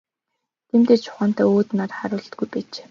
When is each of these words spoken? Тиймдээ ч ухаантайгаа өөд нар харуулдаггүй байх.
Тиймдээ 0.67 0.97
ч 1.03 1.05
ухаантайгаа 1.09 1.53
өөд 1.57 1.69
нар 1.77 1.91
харуулдаггүй 1.97 2.47
байх. 2.51 2.69